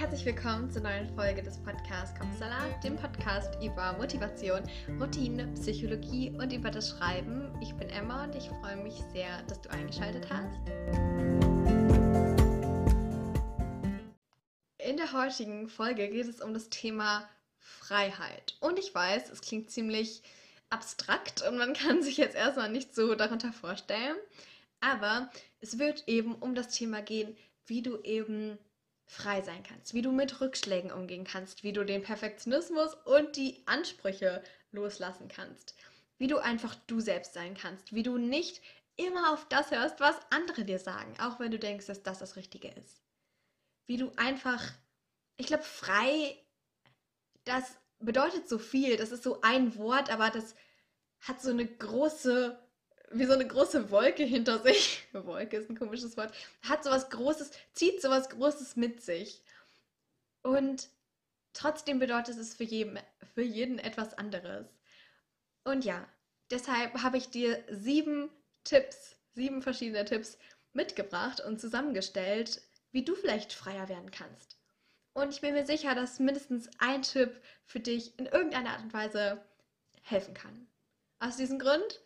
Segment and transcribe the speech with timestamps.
[0.00, 4.62] herzlich willkommen zur neuen Folge des Podcasts Kopfsalat, dem Podcast über Motivation,
[4.98, 7.52] Routine, Psychologie und über das Schreiben.
[7.60, 10.56] Ich bin Emma und ich freue mich sehr, dass du eingeschaltet hast.
[14.78, 18.56] In der heutigen Folge geht es um das Thema Freiheit.
[18.60, 20.22] Und ich weiß, es klingt ziemlich
[20.70, 24.16] abstrakt und man kann sich jetzt erstmal nicht so darunter vorstellen.
[24.80, 25.30] Aber
[25.60, 27.36] es wird eben um das Thema gehen,
[27.66, 28.56] wie du eben
[29.10, 33.60] frei sein kannst, wie du mit Rückschlägen umgehen kannst, wie du den Perfektionismus und die
[33.66, 35.74] Ansprüche loslassen kannst,
[36.18, 38.62] wie du einfach du selbst sein kannst, wie du nicht
[38.94, 42.36] immer auf das hörst, was andere dir sagen, auch wenn du denkst, dass das das
[42.36, 43.02] Richtige ist.
[43.86, 44.62] Wie du einfach,
[45.36, 46.38] ich glaube, frei,
[47.44, 47.64] das
[47.98, 50.54] bedeutet so viel, das ist so ein Wort, aber das
[51.18, 52.56] hat so eine große
[53.10, 55.06] wie so eine große Wolke hinter sich.
[55.12, 56.32] Wolke ist ein komisches Wort.
[56.62, 59.42] Hat sowas Großes, zieht sowas Großes mit sich.
[60.42, 60.88] Und
[61.52, 62.98] trotzdem bedeutet es für jeden,
[63.34, 64.66] für jeden etwas anderes.
[65.64, 66.08] Und ja,
[66.50, 68.30] deshalb habe ich dir sieben
[68.64, 70.38] Tipps, sieben verschiedene Tipps
[70.72, 74.56] mitgebracht und zusammengestellt, wie du vielleicht freier werden kannst.
[75.12, 78.94] Und ich bin mir sicher, dass mindestens ein Tipp für dich in irgendeiner Art und
[78.94, 79.44] Weise
[80.02, 80.68] helfen kann.
[81.18, 82.00] Aus diesem Grund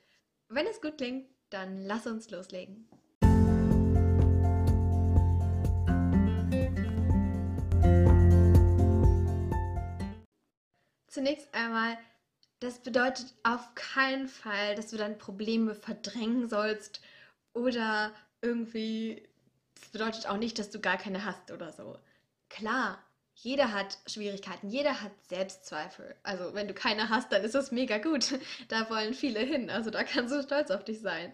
[0.48, 2.88] wenn es gut klingt, dann lass uns loslegen.
[11.08, 11.96] Zunächst einmal,
[12.60, 17.00] das bedeutet auf keinen Fall, dass du deine Probleme verdrängen sollst
[17.52, 19.26] oder irgendwie,
[19.80, 21.98] das bedeutet auch nicht, dass du gar keine hast oder so.
[22.48, 22.98] Klar,
[23.34, 26.14] jeder hat Schwierigkeiten, jeder hat Selbstzweifel.
[26.22, 28.38] Also wenn du keine hast, dann ist das mega gut.
[28.68, 29.70] Da wollen viele hin.
[29.70, 31.32] Also da kannst du stolz auf dich sein.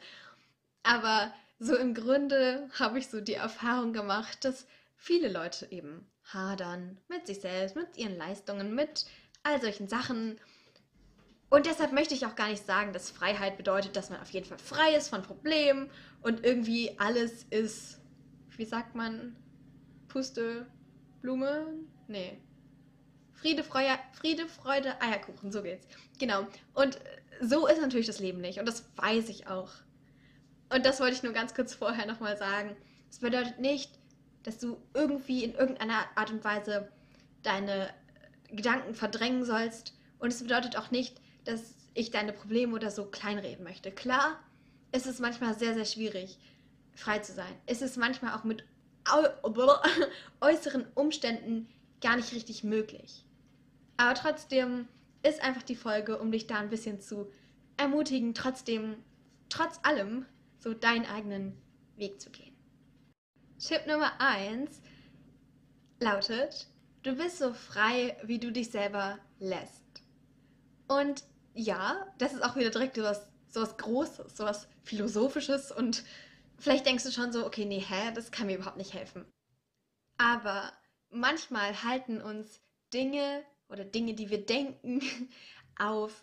[0.83, 6.98] Aber so im Grunde habe ich so die Erfahrung gemacht, dass viele Leute eben hadern
[7.09, 9.05] mit sich selbst, mit ihren Leistungen, mit
[9.43, 10.41] all solchen Sachen.
[11.50, 14.47] Und deshalb möchte ich auch gar nicht sagen, dass Freiheit bedeutet, dass man auf jeden
[14.47, 15.91] Fall frei ist von Problemen
[16.22, 17.99] und irgendwie alles ist,
[18.56, 19.37] wie sagt man,
[20.09, 20.67] Puste,
[21.20, 21.66] Blume?
[22.08, 22.38] Nee.
[23.32, 25.86] Friede, Freude, Friede, Freude, Eierkuchen, so geht's.
[26.19, 26.47] Genau.
[26.75, 26.98] Und
[27.41, 28.58] so ist natürlich das Leben nicht.
[28.58, 29.70] Und das weiß ich auch.
[30.72, 32.76] Und das wollte ich nur ganz kurz vorher nochmal sagen.
[33.10, 33.91] Es bedeutet nicht,
[34.42, 36.91] dass du irgendwie in irgendeiner Art und Weise
[37.42, 37.91] deine
[38.48, 39.94] Gedanken verdrängen sollst.
[40.19, 43.91] Und es bedeutet auch nicht, dass ich deine Probleme oder so kleinreden möchte.
[43.91, 44.38] Klar,
[44.92, 46.38] ist es manchmal sehr, sehr schwierig,
[46.94, 47.52] frei zu sein.
[47.66, 48.64] Es ist manchmal auch mit
[50.41, 51.69] äußeren Umständen
[52.00, 53.25] gar nicht richtig möglich.
[53.97, 54.88] Aber trotzdem
[55.22, 57.31] ist einfach die Folge, um dich da ein bisschen zu
[57.77, 58.97] ermutigen, trotzdem,
[59.49, 60.27] trotz allem,
[60.59, 61.56] so deinen eigenen
[61.97, 62.55] Weg zu gehen.
[63.59, 64.81] Tipp Nummer 1
[66.00, 66.67] lautet,
[67.03, 70.03] du bist so frei, wie du dich selber lässt.
[70.88, 71.25] Und
[71.55, 76.05] ja, das ist auch wieder direkt so was, Großes, so was Philosophisches und
[76.60, 79.25] Vielleicht denkst du schon so, okay, nee, hä, das kann mir überhaupt nicht helfen.
[80.19, 80.72] Aber
[81.09, 82.60] manchmal halten uns
[82.93, 85.00] Dinge oder Dinge, die wir denken,
[85.78, 86.22] auf,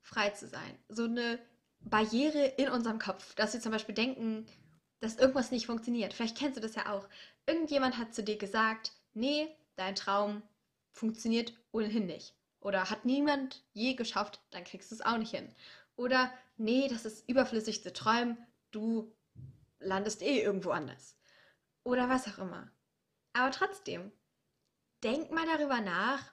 [0.00, 0.78] frei zu sein.
[0.88, 1.38] So eine
[1.80, 4.46] Barriere in unserem Kopf, dass wir zum Beispiel denken,
[4.98, 6.14] dass irgendwas nicht funktioniert.
[6.14, 7.08] Vielleicht kennst du das ja auch.
[7.46, 10.42] Irgendjemand hat zu dir gesagt, nee, dein Traum
[10.90, 12.34] funktioniert ohnehin nicht.
[12.60, 15.54] Oder hat niemand je geschafft, dann kriegst du es auch nicht hin.
[15.94, 18.36] Oder nee, das ist überflüssig zu träumen,
[18.72, 19.15] du
[19.78, 21.16] landest eh irgendwo anders.
[21.84, 22.70] Oder was auch immer.
[23.32, 24.12] Aber trotzdem,
[25.02, 26.32] denk mal darüber nach,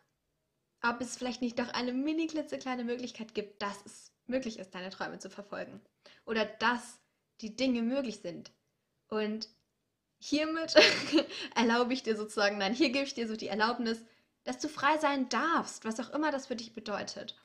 [0.82, 4.90] ob es vielleicht nicht doch eine mini klitzekleine Möglichkeit gibt, dass es möglich ist, deine
[4.90, 5.82] Träume zu verfolgen.
[6.26, 7.00] Oder dass
[7.42, 8.52] die Dinge möglich sind.
[9.08, 9.48] Und
[10.20, 10.76] hiermit
[11.56, 14.04] erlaube ich dir sozusagen, nein, hier gebe ich dir so die Erlaubnis,
[14.44, 17.36] dass du frei sein darfst, was auch immer das für dich bedeutet.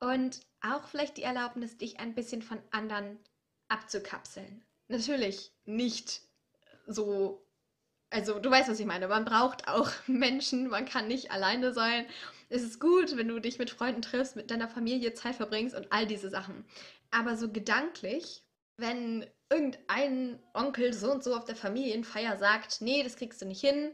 [0.00, 3.18] Und auch vielleicht die Erlaubnis, dich ein bisschen von anderen
[3.68, 6.20] abzukapseln natürlich nicht
[6.86, 7.42] so.
[8.10, 9.08] Also, du weißt, was ich meine.
[9.08, 12.06] Man braucht auch Menschen, man kann nicht alleine sein.
[12.48, 15.92] Es ist gut, wenn du dich mit Freunden triffst, mit deiner Familie Zeit verbringst und
[15.92, 16.64] all diese Sachen.
[17.10, 18.44] Aber so gedanklich,
[18.76, 23.60] wenn irgendein Onkel so und so auf der Familienfeier sagt, nee, das kriegst du nicht
[23.60, 23.92] hin,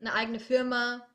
[0.00, 1.06] eine eigene Firma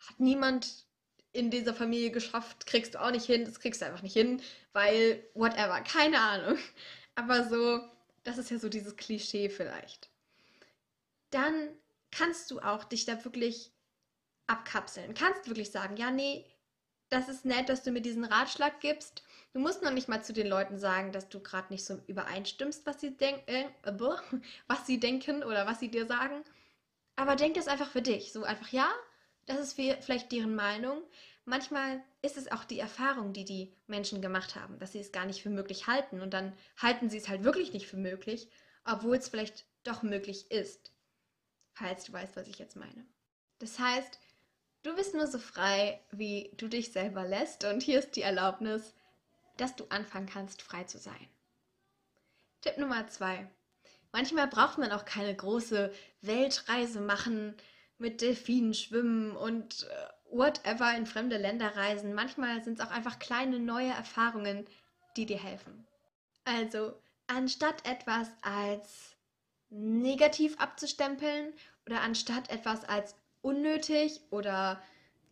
[0.00, 0.86] hat niemand
[1.32, 4.42] in dieser Familie geschafft, kriegst du auch nicht hin, das kriegst du einfach nicht hin,
[4.72, 6.58] weil whatever, keine Ahnung.
[7.14, 7.80] Aber so,
[8.28, 10.10] das ist ja so dieses Klischee vielleicht.
[11.30, 11.70] Dann
[12.10, 13.72] kannst du auch dich da wirklich
[14.46, 15.14] abkapseln.
[15.14, 16.44] Kannst wirklich sagen, ja, nee,
[17.08, 19.22] das ist nett, dass du mir diesen Ratschlag gibst.
[19.54, 22.84] Du musst noch nicht mal zu den Leuten sagen, dass du gerade nicht so übereinstimmst,
[22.84, 23.64] was sie, denk äh,
[24.66, 26.44] was sie denken oder was sie dir sagen.
[27.16, 28.32] Aber denk das einfach für dich.
[28.32, 28.90] So einfach, ja,
[29.46, 31.02] das ist vielleicht deren Meinung.
[31.48, 35.24] Manchmal ist es auch die Erfahrung, die die Menschen gemacht haben, dass sie es gar
[35.24, 36.20] nicht für möglich halten.
[36.20, 38.50] Und dann halten sie es halt wirklich nicht für möglich,
[38.84, 40.92] obwohl es vielleicht doch möglich ist.
[41.72, 43.06] Falls du weißt, was ich jetzt meine.
[43.60, 44.20] Das heißt,
[44.82, 47.64] du bist nur so frei, wie du dich selber lässt.
[47.64, 48.92] Und hier ist die Erlaubnis,
[49.56, 51.28] dass du anfangen kannst, frei zu sein.
[52.60, 53.48] Tipp Nummer zwei.
[54.12, 57.56] Manchmal braucht man auch keine große Weltreise machen,
[57.96, 62.14] mit Delfinen schwimmen und äh, whatever in fremde Länder reisen.
[62.14, 64.66] Manchmal sind es auch einfach kleine neue Erfahrungen,
[65.16, 65.86] die dir helfen.
[66.44, 66.94] Also,
[67.26, 69.16] anstatt etwas als
[69.70, 71.52] negativ abzustempeln
[71.86, 74.82] oder anstatt etwas als unnötig oder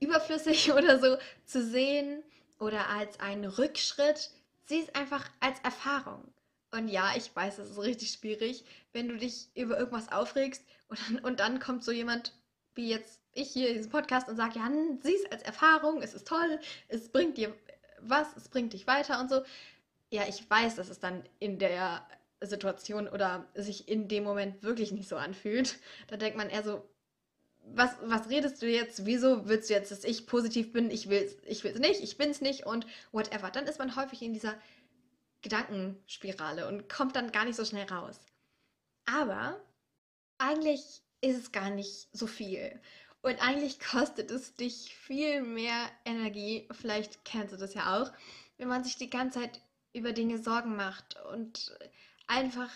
[0.01, 1.17] überflüssig oder so
[1.47, 2.23] zu sehen
[2.59, 4.31] oder als einen Rückschritt,
[4.65, 6.23] sieh es einfach als Erfahrung.
[6.73, 11.25] Und ja, ich weiß, es ist richtig schwierig, wenn du dich über irgendwas aufregst und
[11.25, 12.33] und dann kommt so jemand
[12.75, 14.71] wie jetzt ich hier in diesem Podcast und sage, ja,
[15.03, 17.55] sieh es als Erfahrung, es ist toll, es bringt dir
[18.01, 19.43] was, es bringt dich weiter und so.
[20.11, 22.07] Ja, ich weiß, dass es dann in der
[22.41, 25.79] Situation oder sich in dem Moment wirklich nicht so anfühlt.
[26.09, 26.89] Da denkt man eher so,
[27.75, 29.07] was, was redest du jetzt?
[29.07, 30.91] Wieso willst du jetzt, dass ich positiv bin?
[30.91, 33.51] Ich will es ich will's nicht, ich bin es nicht und whatever.
[33.51, 34.55] Dann ist man häufig in dieser
[35.43, 38.21] Gedankenspirale und kommt dann gar nicht so schnell raus.
[39.07, 39.61] Aber
[40.39, 42.81] eigentlich ist es gar nicht so viel.
[43.27, 48.13] Und eigentlich kostet es dich viel mehr Energie, vielleicht kennst du das ja auch,
[48.57, 49.61] wenn man sich die ganze Zeit
[49.93, 51.77] über Dinge Sorgen macht und
[52.29, 52.71] einfach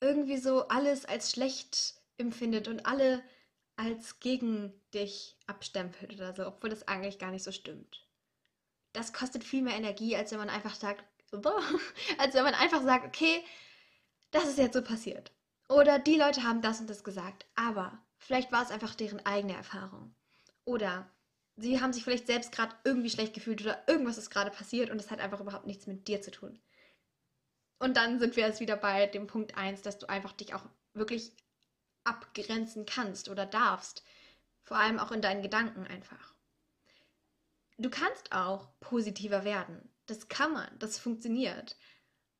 [0.00, 3.20] irgendwie so alles als schlecht empfindet und alle
[3.74, 8.06] als gegen dich abstempelt oder so, obwohl das eigentlich gar nicht so stimmt.
[8.92, 11.04] Das kostet viel mehr Energie, als wenn man einfach sagt,
[12.18, 13.42] als wenn man einfach sagt, okay,
[14.30, 15.32] das ist jetzt so passiert.
[15.68, 19.54] Oder die Leute haben das und das gesagt, aber vielleicht war es einfach deren eigene
[19.54, 20.14] Erfahrung.
[20.64, 21.10] Oder
[21.56, 25.00] sie haben sich vielleicht selbst gerade irgendwie schlecht gefühlt oder irgendwas ist gerade passiert und
[25.00, 26.60] es hat einfach überhaupt nichts mit dir zu tun.
[27.78, 30.64] Und dann sind wir jetzt wieder bei dem Punkt 1, dass du einfach dich auch
[30.94, 31.32] wirklich
[32.04, 34.04] abgrenzen kannst oder darfst.
[34.62, 36.34] Vor allem auch in deinen Gedanken einfach.
[37.78, 39.92] Du kannst auch positiver werden.
[40.06, 41.76] Das kann man, das funktioniert.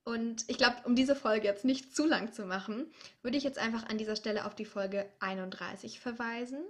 [0.07, 2.87] Und ich glaube, um diese Folge jetzt nicht zu lang zu machen,
[3.23, 6.65] würde ich jetzt einfach an dieser Stelle auf die Folge 31 verweisen.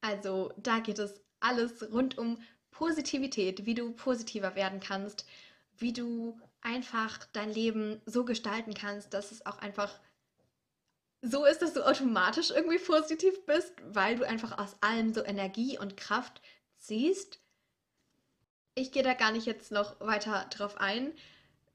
[0.00, 2.38] Also da geht es alles rund um
[2.70, 5.26] Positivität, wie du positiver werden kannst,
[5.76, 10.00] wie du einfach dein Leben so gestalten kannst, dass es auch einfach
[11.20, 15.78] so ist, dass du automatisch irgendwie positiv bist, weil du einfach aus allem so Energie
[15.78, 16.40] und Kraft
[16.78, 17.40] ziehst.
[18.74, 21.12] Ich gehe da gar nicht jetzt noch weiter drauf ein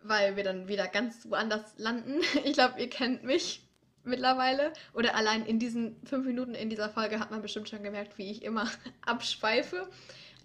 [0.01, 2.21] weil wir dann wieder ganz woanders landen.
[2.43, 3.67] Ich glaube, ihr kennt mich
[4.03, 4.73] mittlerweile.
[4.93, 8.31] Oder allein in diesen fünf Minuten in dieser Folge hat man bestimmt schon gemerkt, wie
[8.31, 8.69] ich immer
[9.05, 9.89] abschweife.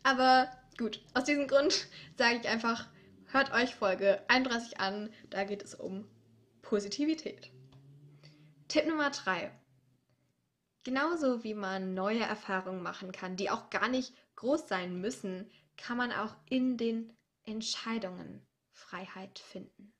[0.03, 1.87] Aber gut, aus diesem Grund
[2.19, 2.89] sage ich einfach,
[3.27, 5.11] hört euch Folge 31 an.
[5.31, 6.07] Da geht es um
[6.63, 7.51] Positivität.
[8.69, 9.51] Tipp Nummer 3.
[10.85, 15.97] Genauso wie man neue Erfahrungen machen kann, die auch gar nicht groß sein müssen, kann
[15.97, 17.13] man auch in den
[17.45, 19.93] Entscheidungen Freiheit finden.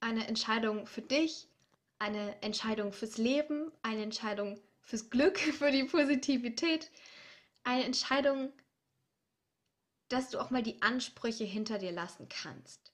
[0.00, 1.48] Eine Entscheidung für dich,
[1.98, 6.90] eine Entscheidung fürs Leben, eine Entscheidung fürs Glück, für die Positivität,
[7.62, 8.52] eine Entscheidung,
[10.08, 12.92] dass du auch mal die Ansprüche hinter dir lassen kannst.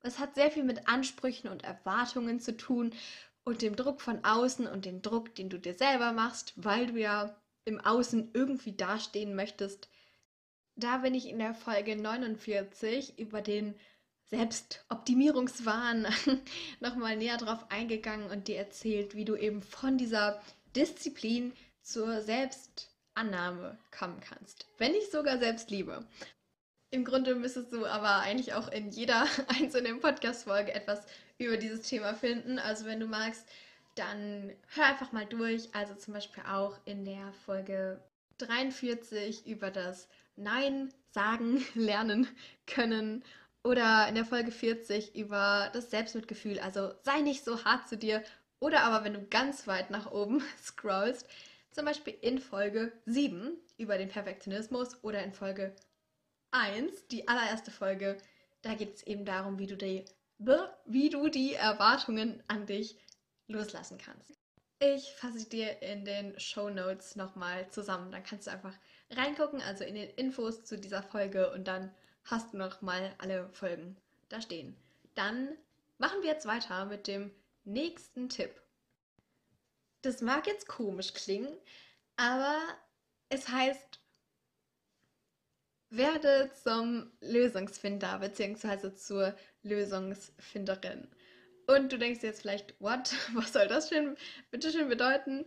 [0.00, 2.94] Es hat sehr viel mit Ansprüchen und Erwartungen zu tun
[3.44, 7.00] und dem Druck von außen und dem Druck, den du dir selber machst, weil du
[7.00, 9.88] ja im Außen irgendwie dastehen möchtest.
[10.76, 13.74] Da bin ich in der Folge 49 über den
[14.30, 16.06] Selbstoptimierungswahn
[16.80, 20.40] nochmal näher drauf eingegangen und dir erzählt, wie du eben von dieser
[20.76, 24.66] Disziplin zur Selbstannahme kommen kannst.
[24.76, 26.06] Wenn nicht sogar Selbstliebe.
[26.90, 31.06] Im Grunde müsstest du aber eigentlich auch in jeder einzelnen Podcast-Folge etwas
[31.38, 32.58] über dieses Thema finden.
[32.58, 33.46] Also wenn du magst,
[33.94, 35.74] dann hör einfach mal durch.
[35.74, 38.00] Also zum Beispiel auch in der Folge
[38.38, 42.28] 43 über das Nein sagen lernen
[42.66, 43.24] können
[43.64, 46.58] oder in der Folge 40 über das Selbstmitgefühl.
[46.60, 48.22] Also sei nicht so hart zu dir.
[48.60, 51.26] Oder aber wenn du ganz weit nach oben scrollst,
[51.70, 55.74] zum Beispiel in Folge 7 über den Perfektionismus oder in Folge
[56.50, 58.16] 1, die allererste Folge,
[58.62, 60.04] da geht es eben darum, wie du, die,
[60.86, 62.98] wie du die Erwartungen an dich
[63.46, 64.32] loslassen kannst.
[64.80, 68.12] Ich fasse dir in den Show Notes nochmal zusammen.
[68.12, 68.74] Dann kannst du einfach
[69.10, 71.92] reingucken, also in den Infos zu dieser Folge und dann
[72.30, 73.96] hast du noch mal alle Folgen
[74.28, 74.76] da stehen.
[75.14, 75.56] Dann
[75.98, 77.30] machen wir jetzt weiter mit dem
[77.64, 78.60] nächsten Tipp.
[80.02, 81.56] Das mag jetzt komisch klingen,
[82.16, 82.58] Aber
[83.28, 84.00] es heißt,
[85.90, 88.94] werde zum Lösungsfinder bzw.
[88.94, 91.08] zur Lösungsfinderin.
[91.66, 93.14] Und du denkst jetzt vielleicht, what?
[93.34, 94.16] Was soll das denn
[94.50, 95.46] bitte schön bedeuten?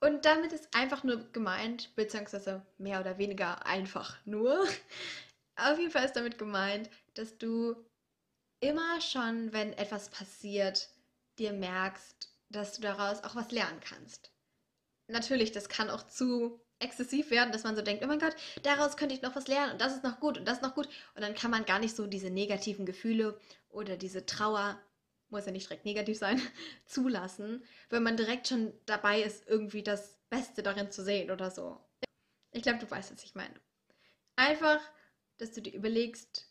[0.00, 4.66] Und damit ist einfach nur gemeint, beziehungsweise mehr oder weniger einfach nur.
[5.56, 7.74] Auf jeden Fall ist damit gemeint, dass du
[8.60, 10.88] immer schon, wenn etwas passiert,
[11.38, 14.30] dir merkst, dass du daraus auch was lernen kannst.
[15.08, 18.96] Natürlich, das kann auch zu exzessiv werden, dass man so denkt, oh mein Gott, daraus
[18.96, 20.88] könnte ich noch was lernen und das ist noch gut und das ist noch gut.
[21.14, 24.80] Und dann kann man gar nicht so diese negativen Gefühle oder diese Trauer
[25.28, 26.40] muss ja nicht direkt negativ sein,
[26.86, 31.80] zulassen, wenn man direkt schon dabei ist, irgendwie das Beste darin zu sehen oder so.
[32.52, 33.54] Ich glaube, du weißt, was ich meine.
[34.36, 34.80] Einfach,
[35.38, 36.48] dass du dir überlegst,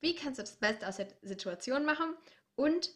[0.00, 2.16] wie kannst du das Beste aus der Situation machen
[2.56, 2.90] und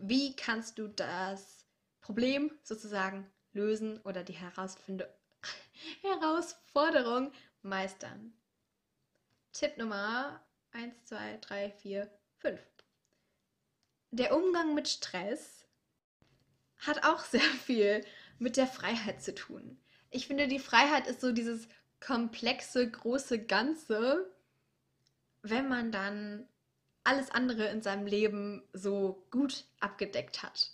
[0.00, 1.66] wie kannst du das
[2.00, 4.32] Problem sozusagen lösen oder die
[6.02, 8.32] Herausforderung meistern.
[9.52, 12.60] Tipp Nummer 1, 2, 3, 4, 5
[14.12, 15.66] der Umgang mit Stress
[16.76, 18.04] hat auch sehr viel
[18.38, 19.78] mit der Freiheit zu tun.
[20.10, 21.66] Ich finde, die Freiheit ist so dieses
[21.98, 24.30] komplexe, große Ganze,
[25.42, 26.46] wenn man dann
[27.04, 30.70] alles andere in seinem Leben so gut abgedeckt hat.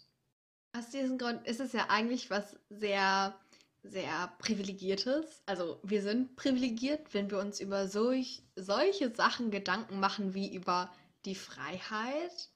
[0.77, 3.35] Aus diesem Grund ist es ja eigentlich was sehr,
[3.83, 5.43] sehr privilegiertes.
[5.47, 10.93] Also wir sind privilegiert, wenn wir uns über solch, solche Sachen Gedanken machen wie über
[11.25, 12.51] die Freiheit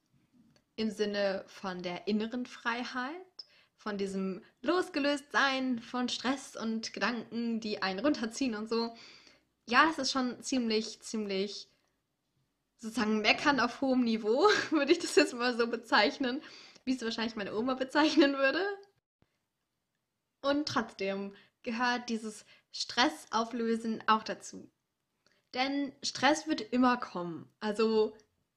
[0.76, 3.12] im Sinne von der inneren Freiheit,
[3.76, 8.94] von diesem Losgelöstsein von Stress und Gedanken, die einen runterziehen und so.
[9.68, 11.68] Ja, es ist schon ziemlich, ziemlich
[12.82, 16.42] sozusagen meckern auf hohem Niveau, würde ich das jetzt mal so bezeichnen,
[16.84, 18.62] wie es wahrscheinlich meine Oma bezeichnen würde.
[20.42, 24.68] Und trotzdem gehört dieses Stressauflösen auch dazu.
[25.54, 27.48] Denn Stress wird immer kommen.
[27.60, 28.16] Also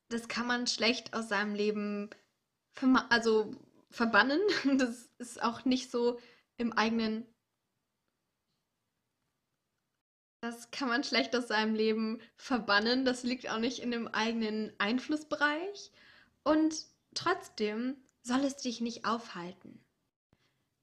[0.09, 2.09] das kann man schlecht aus seinem Leben
[3.09, 3.55] also
[3.91, 4.39] verbannen.
[4.77, 6.19] Das ist auch nicht so
[6.57, 7.27] im eigenen.
[10.45, 13.03] Das kann man schlecht aus seinem Leben verbannen.
[13.03, 15.91] Das liegt auch nicht in dem eigenen Einflussbereich.
[16.43, 16.85] Und
[17.15, 19.83] trotzdem soll es dich nicht aufhalten.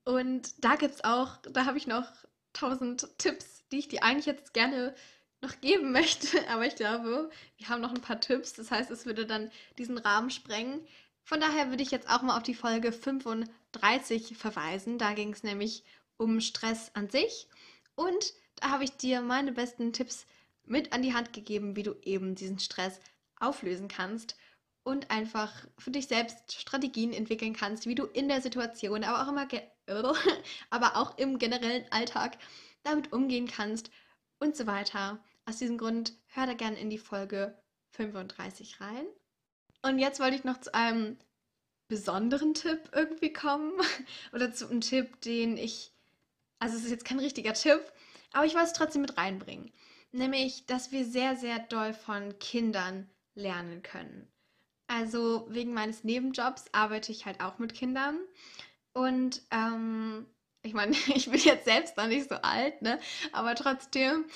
[0.04, 2.10] Und da gibt es auch, da habe ich noch
[2.52, 4.96] tausend Tipps, die ich dir eigentlich jetzt gerne
[5.40, 6.26] noch geben möchte.
[6.48, 8.54] Aber ich glaube, wir haben noch ein paar Tipps.
[8.54, 10.84] Das heißt, es würde dann diesen Rahmen sprengen.
[11.22, 14.98] Von daher würde ich jetzt auch mal auf die Folge 35 verweisen.
[14.98, 15.84] Da ging es nämlich
[16.16, 17.46] um Stress an sich.
[17.94, 20.26] Und habe ich dir meine besten Tipps
[20.64, 23.00] mit an die Hand gegeben, wie du eben diesen Stress
[23.38, 24.36] auflösen kannst
[24.84, 29.28] und einfach für dich selbst Strategien entwickeln kannst, wie du in der Situation, aber auch
[29.28, 29.48] immer
[30.70, 32.38] aber auch im generellen Alltag
[32.82, 33.90] damit umgehen kannst
[34.38, 35.22] und so weiter.
[35.44, 37.56] Aus diesem Grund hör da gerne in die Folge
[37.90, 39.06] 35 rein.
[39.82, 41.18] Und jetzt wollte ich noch zu einem
[41.88, 43.72] besonderen Tipp irgendwie kommen.
[44.32, 45.92] Oder zu einem Tipp, den ich.
[46.58, 47.80] Also, es ist jetzt kein richtiger Tipp,
[48.32, 49.72] aber ich wollte es trotzdem mit reinbringen.
[50.12, 54.28] Nämlich, dass wir sehr, sehr doll von Kindern lernen können.
[54.86, 58.18] Also, wegen meines Nebenjobs arbeite ich halt auch mit Kindern.
[58.92, 60.26] Und ähm,
[60.62, 63.00] ich meine, ich bin jetzt selbst noch nicht so alt, ne?
[63.32, 64.26] Aber trotzdem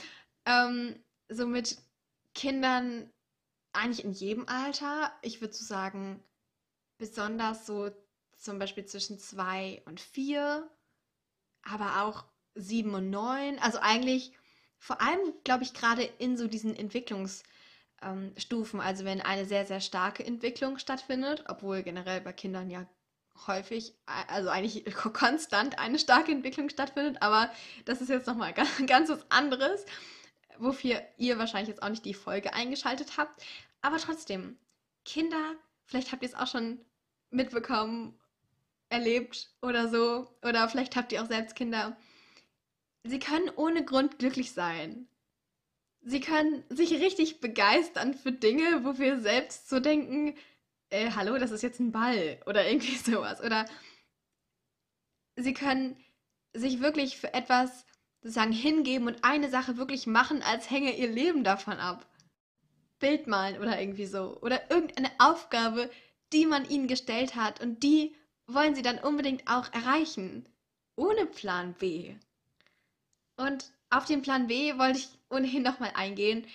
[0.46, 0.98] ähm,
[1.28, 1.76] so mit
[2.34, 3.10] Kindern
[3.72, 5.12] eigentlich in jedem Alter.
[5.22, 6.22] Ich würde so sagen,
[6.98, 7.90] besonders so
[8.36, 10.70] zum Beispiel zwischen zwei und vier,
[11.62, 12.24] aber auch
[12.56, 13.58] sieben und neun.
[13.60, 14.32] Also eigentlich
[14.78, 18.80] vor allem, glaube ich, gerade in so diesen Entwicklungsstufen.
[18.80, 22.86] Ähm, also wenn eine sehr, sehr starke Entwicklung stattfindet, obwohl generell bei Kindern ja
[23.46, 23.94] häufig,
[24.28, 27.50] also eigentlich konstant eine starke Entwicklung stattfindet, aber
[27.84, 29.84] das ist jetzt nochmal ganz, ganz was anderes
[30.58, 33.42] wofür ihr wahrscheinlich jetzt auch nicht die Folge eingeschaltet habt.
[33.82, 34.56] Aber trotzdem,
[35.04, 36.80] Kinder, vielleicht habt ihr es auch schon
[37.30, 38.18] mitbekommen,
[38.88, 40.28] erlebt oder so.
[40.42, 41.96] Oder vielleicht habt ihr auch selbst Kinder.
[43.06, 45.08] Sie können ohne Grund glücklich sein.
[46.02, 50.36] Sie können sich richtig begeistern für Dinge, wo wir selbst so denken,
[50.90, 53.40] äh, hallo, das ist jetzt ein Ball oder irgendwie sowas.
[53.40, 53.66] Oder
[55.36, 55.96] sie können
[56.52, 57.84] sich wirklich für etwas
[58.22, 62.06] sozusagen hingeben und eine Sache wirklich machen, als hänge ihr Leben davon ab.
[62.98, 64.38] Bild malen oder irgendwie so.
[64.40, 65.90] Oder irgendeine Aufgabe,
[66.32, 70.48] die man ihnen gestellt hat und die wollen sie dann unbedingt auch erreichen.
[70.96, 72.16] Ohne Plan B.
[73.36, 76.46] Und auf den Plan B wollte ich ohnehin nochmal eingehen.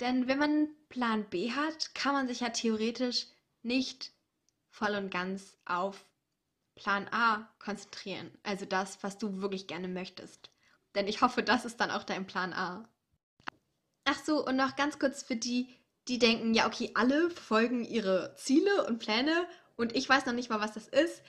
[0.00, 3.26] Denn wenn man Plan B hat, kann man sich ja theoretisch
[3.62, 4.12] nicht
[4.70, 6.06] voll und ganz auf
[6.74, 8.30] Plan A konzentrieren.
[8.42, 10.50] Also das, was du wirklich gerne möchtest.
[10.94, 12.88] Denn ich hoffe, das ist dann auch dein Plan A.
[14.04, 15.68] Ach so, und noch ganz kurz für die,
[16.08, 20.50] die denken, ja, okay, alle verfolgen ihre Ziele und Pläne und ich weiß noch nicht
[20.50, 21.22] mal, was das ist.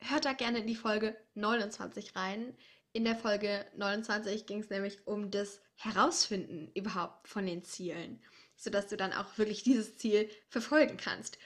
[0.00, 2.54] Hört da gerne in die Folge 29 rein.
[2.96, 8.22] In der Folge 29 ging es nämlich um das Herausfinden überhaupt von den Zielen,
[8.56, 11.36] sodass du dann auch wirklich dieses Ziel verfolgen kannst.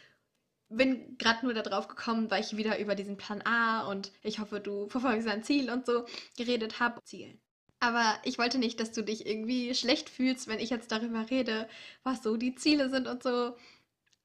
[0.69, 4.61] Bin gerade nur darauf gekommen, weil ich wieder über diesen Plan A und ich hoffe,
[4.61, 6.05] du verfolgst dein Ziel und so
[6.37, 7.03] geredet habe.
[7.03, 7.41] Zielen.
[7.81, 11.69] Aber ich wollte nicht, dass du dich irgendwie schlecht fühlst, wenn ich jetzt darüber rede,
[12.05, 13.57] was so die Ziele sind und so.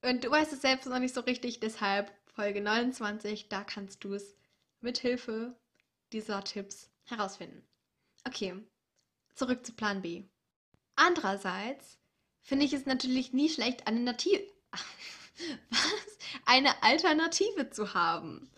[0.03, 4.13] Und du weißt es selbst noch nicht so richtig, deshalb Folge 29, da kannst du
[4.13, 4.37] es
[4.79, 5.55] mit Hilfe
[6.11, 7.65] dieser Tipps herausfinden.
[8.25, 8.55] Okay,
[9.35, 10.23] zurück zu Plan B.
[10.95, 11.99] Andererseits
[12.41, 14.39] finde ich es natürlich nie schlecht, eine, Nativ
[15.69, 16.17] Was?
[16.45, 18.49] eine Alternative zu haben.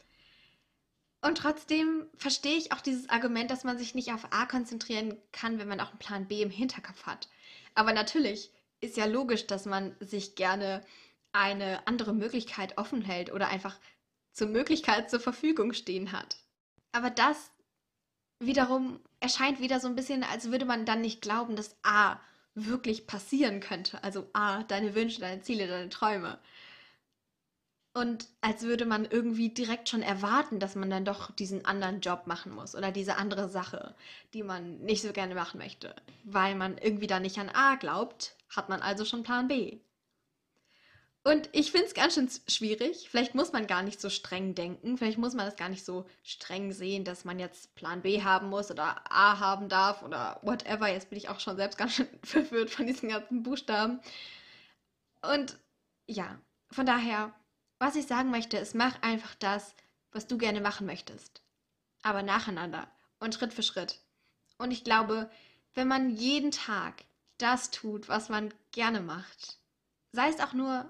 [1.22, 5.58] Und trotzdem verstehe ich auch dieses Argument, dass man sich nicht auf A konzentrieren kann,
[5.58, 7.27] wenn man auch einen Plan B im Hinterkopf hat.
[7.74, 8.51] Aber natürlich
[8.82, 10.86] ist ja logisch, dass man sich gerne
[11.32, 13.80] eine andere Möglichkeit offen hält oder einfach
[14.32, 16.38] zur Möglichkeit zur Verfügung stehen hat.
[16.92, 17.51] Aber das
[18.39, 22.20] wiederum erscheint wieder so ein bisschen, als würde man dann nicht glauben, dass A
[22.56, 24.03] wirklich passieren könnte.
[24.03, 26.39] Also A, deine Wünsche, deine Ziele, deine Träume.
[27.94, 32.27] Und als würde man irgendwie direkt schon erwarten, dass man dann doch diesen anderen Job
[32.27, 33.96] machen muss oder diese andere Sache,
[34.36, 35.96] die man nicht so gerne machen möchte.
[36.24, 39.79] Weil man irgendwie da nicht an A glaubt, hat man also schon Plan B.
[41.27, 43.10] Und ich finde es ganz schön schwierig.
[43.10, 44.98] Vielleicht muss man gar nicht so streng denken.
[44.98, 48.48] Vielleicht muss man das gar nicht so streng sehen, dass man jetzt Plan B haben
[48.48, 50.88] muss oder A haben darf oder whatever.
[50.88, 54.00] Jetzt bin ich auch schon selbst ganz schön verwirrt von diesen ganzen Buchstaben.
[55.22, 55.60] Und
[56.05, 56.39] ja,
[56.72, 57.34] von daher,
[57.77, 59.75] was ich sagen möchte, ist, mach einfach das,
[60.13, 61.41] was du gerne machen möchtest.
[62.03, 64.00] Aber nacheinander und Schritt für Schritt.
[64.60, 65.29] Und ich glaube,
[65.74, 67.03] wenn man jeden Tag
[67.37, 69.57] das tut, was man gerne macht,
[70.13, 70.90] sei es auch nur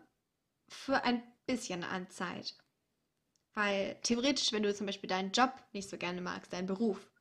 [0.70, 2.56] für ein bisschen an Zeit.
[3.54, 7.12] Weil theoretisch, wenn du zum Beispiel deinen Job nicht so gerne magst, deinen Beruf,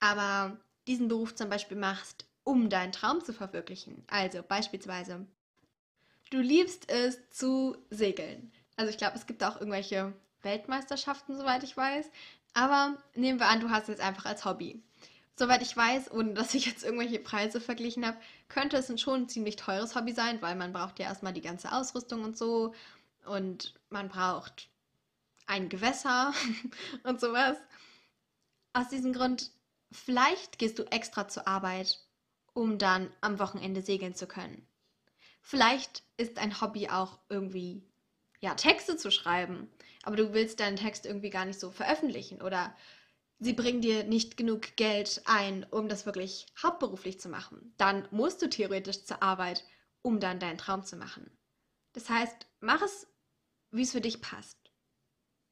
[0.00, 5.26] aber diesen Beruf zum Beispiel machst, um deinen Traum zu verwirklichen, also beispielsweise,
[6.30, 8.52] du liebst es zu segeln.
[8.76, 12.10] Also ich glaube, es gibt auch irgendwelche Weltmeisterschaften, soweit ich weiß.
[12.54, 14.82] Aber nehmen wir an, du hast es einfach als Hobby.
[15.36, 18.18] Soweit ich weiß, ohne dass ich jetzt irgendwelche Preise verglichen habe,
[18.48, 21.72] könnte es schon ein ziemlich teures Hobby sein, weil man braucht ja erstmal die ganze
[21.72, 22.74] Ausrüstung und so
[23.24, 24.68] und man braucht
[25.46, 26.32] ein Gewässer
[27.02, 27.56] und sowas.
[28.74, 29.50] Aus diesem Grund,
[29.90, 31.98] vielleicht gehst du extra zur Arbeit,
[32.54, 34.66] um dann am Wochenende segeln zu können.
[35.40, 37.82] Vielleicht ist ein Hobby auch irgendwie,
[38.40, 39.68] ja, Texte zu schreiben,
[40.02, 42.74] aber du willst deinen Text irgendwie gar nicht so veröffentlichen oder
[43.42, 47.74] sie bringen dir nicht genug Geld ein, um das wirklich hauptberuflich zu machen.
[47.76, 49.64] Dann musst du theoretisch zur Arbeit,
[50.00, 51.28] um dann deinen Traum zu machen.
[51.92, 53.08] Das heißt, mach es,
[53.72, 54.58] wie es für dich passt.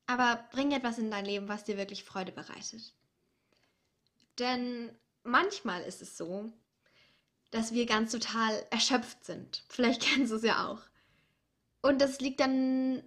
[0.07, 2.94] Aber bring etwas in dein Leben, was dir wirklich Freude bereitet.
[4.38, 6.53] Denn manchmal ist es so,
[7.50, 9.64] dass wir ganz total erschöpft sind.
[9.68, 10.83] Vielleicht kennst du es ja auch.
[11.83, 13.03] Und das liegt dann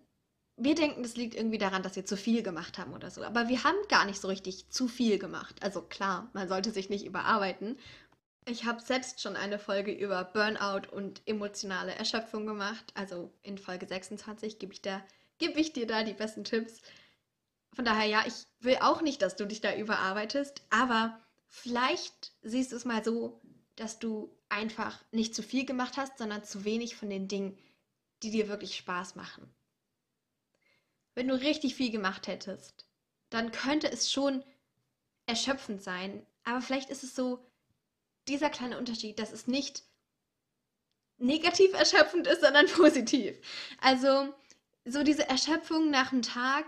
[0.56, 3.24] wir denken, das liegt irgendwie daran, dass wir zu viel gemacht haben oder so.
[3.24, 5.56] Aber wir haben gar nicht so richtig zu viel gemacht.
[5.64, 7.78] Also klar, man sollte sich nicht überarbeiten.
[8.46, 12.92] Ich habe selbst schon eine Folge über Burnout und emotionale Erschöpfung gemacht.
[12.94, 14.82] Also in Folge 26 gebe ich,
[15.40, 16.82] geb ich dir da die besten Tipps.
[17.74, 20.62] Von daher, ja, ich will auch nicht, dass du dich da überarbeitest.
[20.70, 23.42] Aber vielleicht siehst du es mal so,
[23.76, 27.58] dass du einfach nicht zu viel gemacht hast, sondern zu wenig von den Dingen,
[28.22, 29.52] die dir wirklich Spaß machen
[31.16, 32.86] wenn du richtig viel gemacht hättest,
[33.30, 34.44] dann könnte es schon
[35.26, 36.26] erschöpfend sein.
[36.44, 37.46] Aber vielleicht ist es so
[38.28, 39.84] dieser kleine Unterschied, dass es nicht
[41.18, 43.36] negativ erschöpfend ist, sondern positiv.
[43.80, 44.34] Also
[44.86, 46.66] so diese Erschöpfung nach dem Tag,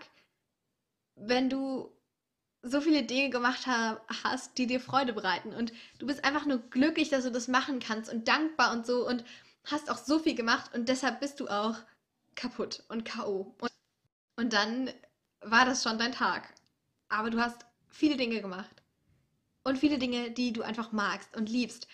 [1.16, 1.92] wenn du
[2.62, 3.68] so viele Dinge gemacht
[4.24, 7.80] hast, die dir Freude bereiten und du bist einfach nur glücklich, dass du das machen
[7.80, 9.24] kannst und dankbar und so und
[9.66, 11.76] hast auch so viel gemacht und deshalb bist du auch
[12.34, 13.56] kaputt und KO.
[13.60, 13.72] Und
[14.36, 14.90] und dann
[15.42, 16.54] war das schon dein Tag.
[17.10, 18.84] Aber du hast viele Dinge gemacht.
[19.64, 21.88] Und viele Dinge, die du einfach magst und liebst.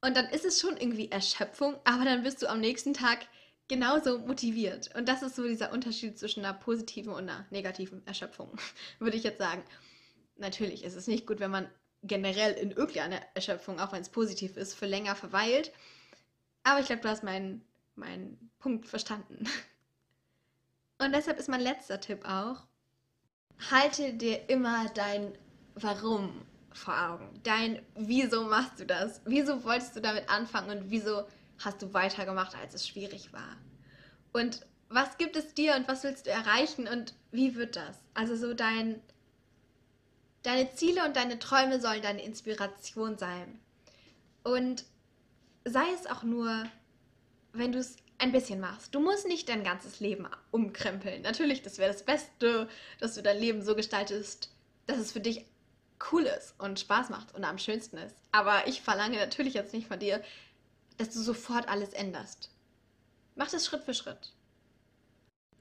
[0.00, 3.26] Und dann ist es schon irgendwie Erschöpfung, aber dann bist du am nächsten Tag
[3.66, 4.94] genauso motiviert.
[4.94, 8.56] Und das ist so dieser Unterschied zwischen einer positiven und einer negativen Erschöpfung,
[9.00, 9.64] würde ich jetzt sagen.
[10.36, 11.68] Natürlich ist es nicht gut, wenn man
[12.04, 15.72] generell in irgendeiner Erschöpfung, auch wenn es positiv ist, für länger verweilt.
[16.62, 17.64] Aber ich glaube, du hast meinen,
[17.96, 19.44] meinen Punkt verstanden.
[20.98, 22.66] Und deshalb ist mein letzter Tipp auch,
[23.70, 25.32] halte dir immer dein
[25.74, 27.40] Warum vor Augen.
[27.44, 29.20] Dein Wieso machst du das?
[29.24, 31.26] Wieso wolltest du damit anfangen und wieso
[31.58, 33.56] hast du weitergemacht, als es schwierig war?
[34.32, 37.98] Und was gibt es dir und was willst du erreichen und wie wird das?
[38.14, 39.00] Also so dein
[40.42, 43.60] deine Ziele und deine Träume sollen deine Inspiration sein.
[44.44, 44.84] Und
[45.64, 46.64] sei es auch nur,
[47.52, 48.94] wenn du es ein bisschen machst.
[48.94, 51.22] Du musst nicht dein ganzes Leben umkrempeln.
[51.22, 54.50] Natürlich, das wäre das Beste, dass du dein Leben so gestaltest,
[54.86, 55.46] dass es für dich
[56.12, 58.16] cool ist und Spaß macht und am schönsten ist.
[58.32, 60.22] Aber ich verlange natürlich jetzt nicht von dir,
[60.96, 62.50] dass du sofort alles änderst.
[63.36, 64.32] Mach das Schritt für Schritt.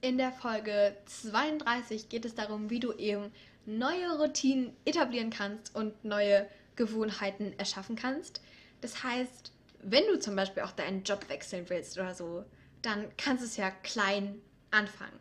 [0.02, 3.32] In der Folge 32 geht es darum, wie du eben
[3.66, 8.42] neue Routinen etablieren kannst und neue Gewohnheiten erschaffen kannst.
[8.82, 12.46] Das heißt, wenn du zum Beispiel auch deinen Job wechseln willst oder so,
[12.82, 15.20] dann kannst du es ja klein anfangen.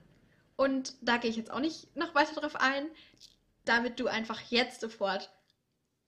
[0.57, 2.89] Und da gehe ich jetzt auch nicht noch weiter drauf ein,
[3.65, 5.31] damit du einfach jetzt sofort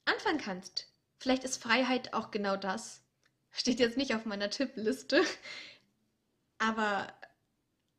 [0.04, 0.88] anfangen kannst.
[1.18, 3.02] Vielleicht ist Freiheit auch genau das.
[3.50, 5.22] Steht jetzt nicht auf meiner Tippliste.
[6.58, 7.12] Aber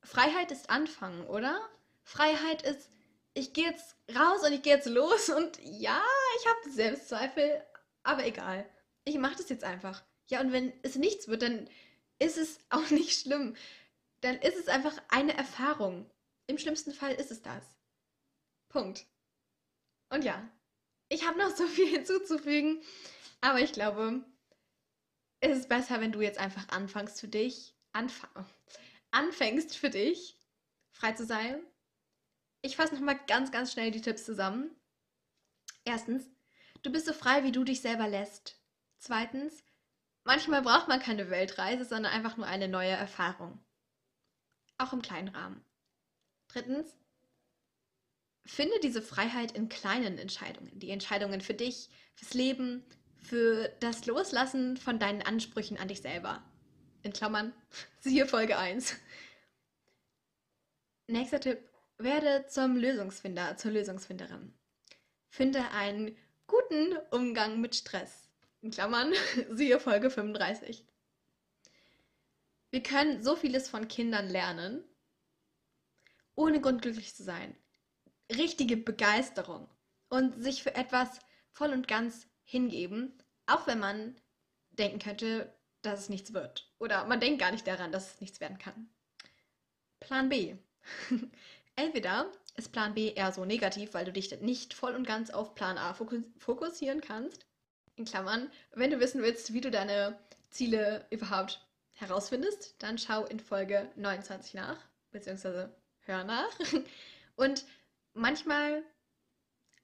[0.03, 1.59] Freiheit ist Anfangen, oder?
[2.03, 2.89] Freiheit ist,
[3.33, 6.01] ich gehe jetzt raus und ich gehe jetzt los und ja,
[6.39, 7.63] ich habe Selbstzweifel,
[8.03, 8.67] aber egal.
[9.05, 10.03] Ich mache das jetzt einfach.
[10.29, 11.69] Ja, und wenn es nichts wird, dann
[12.19, 13.55] ist es auch nicht schlimm.
[14.21, 16.09] Dann ist es einfach eine Erfahrung.
[16.47, 17.63] Im schlimmsten Fall ist es das.
[18.69, 19.05] Punkt.
[20.09, 20.47] Und ja,
[21.09, 22.81] ich habe noch so viel hinzuzufügen,
[23.41, 24.23] aber ich glaube,
[25.41, 28.29] es ist besser, wenn du jetzt einfach anfängst für dich, anfang,
[29.11, 30.37] anfängst für dich,
[30.91, 31.63] frei zu sein.
[32.61, 34.75] Ich fasse nochmal ganz, ganz schnell die Tipps zusammen.
[35.85, 36.29] Erstens,
[36.83, 38.59] du bist so frei, wie du dich selber lässt.
[38.97, 39.63] Zweitens,
[40.23, 43.59] Manchmal braucht man keine Weltreise, sondern einfach nur eine neue Erfahrung.
[44.77, 45.63] Auch im kleinen Rahmen.
[46.49, 46.95] Drittens,
[48.45, 50.77] finde diese Freiheit in kleinen Entscheidungen.
[50.79, 52.83] Die Entscheidungen für dich, fürs Leben,
[53.17, 56.43] für das Loslassen von deinen Ansprüchen an dich selber.
[57.03, 57.53] In Klammern,
[57.99, 58.95] siehe Folge 1.
[61.07, 61.59] Nächster Tipp,
[61.97, 64.53] werde zum Lösungsfinder, zur Lösungsfinderin.
[65.29, 66.15] Finde einen
[66.47, 68.28] guten Umgang mit Stress
[68.61, 69.13] in Klammern,
[69.51, 70.85] siehe Folge 35.
[72.71, 74.83] Wir können so vieles von Kindern lernen,
[76.35, 77.55] ohne Grund glücklich zu sein.
[78.31, 79.67] Richtige Begeisterung
[80.09, 81.19] und sich für etwas
[81.51, 83.17] voll und ganz hingeben,
[83.47, 84.15] auch wenn man
[84.71, 86.71] denken könnte, dass es nichts wird.
[86.77, 88.89] Oder man denkt gar nicht daran, dass es nichts werden kann.
[89.99, 90.55] Plan B.
[91.75, 95.55] Entweder ist Plan B eher so negativ, weil du dich nicht voll und ganz auf
[95.55, 97.48] Plan A fokussieren kannst
[97.99, 100.17] in Klammern, wenn du wissen willst, wie du deine
[100.49, 104.77] Ziele überhaupt herausfindest, dann schau in Folge 29 nach,
[105.11, 106.49] beziehungsweise hör nach.
[107.35, 107.65] Und
[108.13, 108.83] manchmal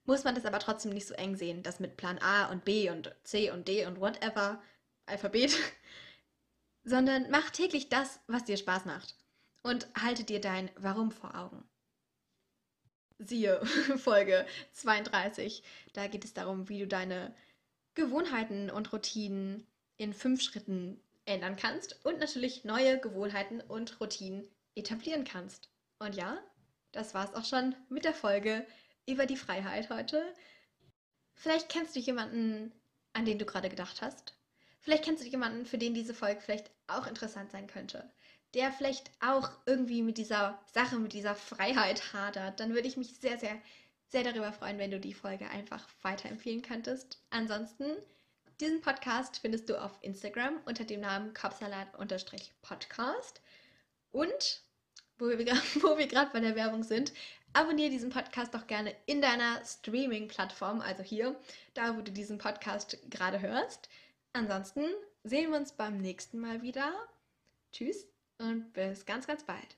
[0.05, 2.91] muss man das aber trotzdem nicht so eng sehen, das mit Plan A und B
[2.91, 4.61] und C und D und whatever,
[5.07, 5.57] Alphabet,
[6.83, 9.15] sondern mach täglich das, was dir Spaß macht
[9.63, 11.67] und halte dir dein Warum vor Augen.
[13.17, 13.65] Siehe
[13.97, 17.33] Folge 32, da geht es darum, wie du deine
[17.95, 19.65] Gewohnheiten und Routinen
[19.97, 25.69] in fünf Schritten ändern kannst und natürlich neue Gewohnheiten und Routinen etablieren kannst.
[25.99, 26.37] Und ja,
[26.91, 28.65] das war's auch schon mit der Folge
[29.07, 30.23] über die Freiheit heute.
[31.33, 32.71] Vielleicht kennst du jemanden,
[33.13, 34.35] an den du gerade gedacht hast.
[34.79, 38.09] Vielleicht kennst du jemanden, für den diese Folge vielleicht auch interessant sein könnte.
[38.53, 42.59] Der vielleicht auch irgendwie mit dieser Sache, mit dieser Freiheit hadert.
[42.59, 43.59] Dann würde ich mich sehr, sehr
[44.07, 47.21] sehr darüber freuen, wenn du die Folge einfach weiterempfehlen könntest.
[47.29, 47.85] Ansonsten,
[48.59, 53.41] diesen Podcast findest du auf Instagram unter dem Namen Kopfsalat-Podcast.
[54.11, 54.61] Und,
[55.17, 57.11] wo wir, wir gerade bei der Werbung sind,
[57.53, 61.39] abonniere diesen Podcast doch gerne in deiner Streaming-Plattform, also hier,
[61.73, 63.89] da wo du diesen Podcast gerade hörst.
[64.33, 64.83] Ansonsten
[65.23, 66.93] sehen wir uns beim nächsten Mal wieder.
[67.71, 69.77] Tschüss und bis ganz, ganz bald.